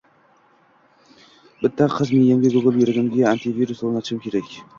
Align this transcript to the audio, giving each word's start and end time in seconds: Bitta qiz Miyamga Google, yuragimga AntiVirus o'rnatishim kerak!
Bitta 1.59 1.89
qiz 1.97 2.13
Miyamga 2.15 2.51
Google, 2.55 2.81
yuragimga 2.81 3.29
AntiVirus 3.35 3.87
o'rnatishim 3.91 4.25
kerak! 4.27 4.53